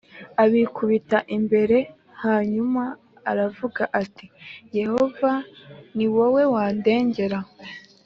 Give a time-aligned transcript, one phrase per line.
[0.43, 1.77] abikubita imbere
[2.23, 2.83] Hanyuma
[3.31, 4.25] aravuga ati
[4.79, 5.31] Yehova
[5.95, 7.39] ni wowe wandengera